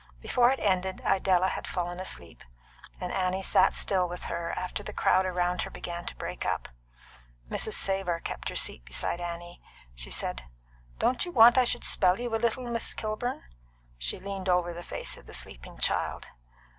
Before 0.19 0.49
it 0.49 0.59
ended, 0.59 1.03
Idella 1.05 1.49
had 1.49 1.67
fallen 1.67 1.99
asleep, 1.99 2.43
and 2.99 3.11
Annie 3.11 3.43
sat 3.43 3.73
still 3.73 4.09
with 4.09 4.23
her 4.23 4.49
after 4.57 4.81
the 4.81 4.93
crowd 4.93 5.27
around 5.27 5.61
her 5.61 5.69
began 5.69 6.07
to 6.07 6.15
break 6.15 6.43
up. 6.43 6.69
Mrs. 7.51 7.73
Savor 7.73 8.19
kept 8.19 8.49
her 8.49 8.55
seat 8.55 8.83
beside 8.83 9.21
Annie. 9.21 9.61
She 9.93 10.09
said, 10.09 10.45
"Don't 10.97 11.23
you 11.23 11.31
want 11.31 11.55
I 11.55 11.65
should 11.65 11.83
spell 11.85 12.19
you 12.19 12.33
a 12.33 12.35
little 12.37 12.63
while, 12.63 12.73
Miss 12.73 12.95
Kilburn?" 12.95 13.43
She 13.99 14.19
leaned 14.19 14.49
over 14.49 14.73
the 14.73 14.81
face 14.81 15.17
of 15.17 15.27
the 15.27 15.35
sleeping 15.35 15.77
child. 15.77 16.29